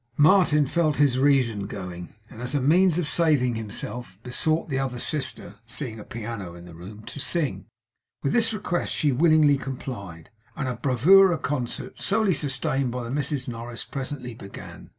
Martin 0.17 0.65
felt 0.65 0.95
his 0.95 1.19
reason 1.19 1.67
going; 1.67 2.15
and 2.31 2.41
as 2.41 2.55
a 2.55 2.59
means 2.59 2.97
of 2.97 3.07
saving 3.07 3.53
himself, 3.53 4.17
besought 4.23 4.67
the 4.67 4.79
other 4.79 4.97
sister 4.97 5.57
(seeing 5.67 5.99
a 5.99 6.03
piano 6.03 6.55
in 6.55 6.65
the 6.65 6.73
room) 6.73 7.03
to 7.03 7.19
sing. 7.19 7.67
With 8.23 8.33
this 8.33 8.51
request 8.51 8.91
she 8.95 9.11
willingly 9.11 9.59
complied; 9.59 10.31
and 10.55 10.67
a 10.67 10.73
bravura 10.73 11.37
concert, 11.37 11.99
solely 11.99 12.33
sustained 12.33 12.89
by 12.89 13.03
the 13.03 13.11
Misses 13.11 13.47
Noriss, 13.47 13.83
presently 13.83 14.33
began. 14.33 14.89